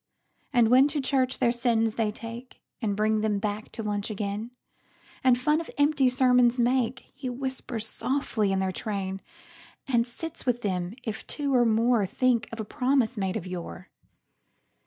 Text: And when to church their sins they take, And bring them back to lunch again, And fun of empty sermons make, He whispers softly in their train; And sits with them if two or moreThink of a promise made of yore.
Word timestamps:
And 0.51 0.69
when 0.69 0.87
to 0.87 0.99
church 0.99 1.37
their 1.37 1.51
sins 1.51 1.93
they 1.93 2.09
take, 2.09 2.59
And 2.81 2.95
bring 2.97 3.21
them 3.21 3.37
back 3.37 3.71
to 3.73 3.83
lunch 3.83 4.09
again, 4.09 4.49
And 5.23 5.39
fun 5.39 5.61
of 5.61 5.69
empty 5.77 6.09
sermons 6.09 6.57
make, 6.57 7.11
He 7.13 7.29
whispers 7.29 7.87
softly 7.87 8.51
in 8.51 8.57
their 8.57 8.71
train; 8.71 9.21
And 9.87 10.07
sits 10.07 10.43
with 10.43 10.63
them 10.63 10.95
if 11.03 11.27
two 11.27 11.53
or 11.53 11.67
moreThink 11.67 12.51
of 12.51 12.59
a 12.59 12.65
promise 12.65 13.15
made 13.15 13.37
of 13.37 13.45
yore. 13.45 13.91